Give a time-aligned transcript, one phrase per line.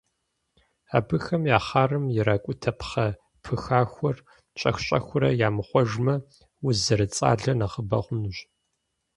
[0.97, 3.07] Абыхэм я хъарым иракӏутэ пхъэ
[3.43, 4.17] пыхахуэр
[4.59, 6.15] щӏэх-щӏэхыурэ ямыхъуэжмэ,
[6.67, 8.37] уз зэрыцӏалэр нэхъыбэ хъунущ.